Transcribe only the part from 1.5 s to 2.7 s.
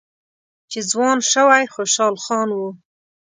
خوشحال خان و